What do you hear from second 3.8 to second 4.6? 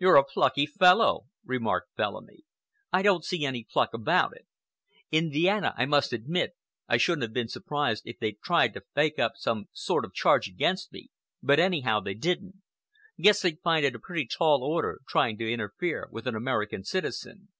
about it.